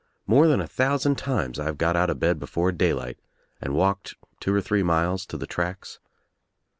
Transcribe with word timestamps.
More 0.25 0.47
than 0.47 0.59
a 0.59 0.65
thousand 0.67 1.19
times 1.19 1.59
I've 1.59 1.77
got 1.77 1.95
out 1.95 2.09
of 2.09 2.19
bed 2.19 2.39
before 2.39 2.71
daylight 2.71 3.19
and 3.61 3.75
walked 3.75 4.15
two 4.39 4.51
or 4.51 4.59
three 4.59 4.81
miles 4.81 5.27
to 5.27 5.37
the 5.37 5.45
tracks. 5.45 5.99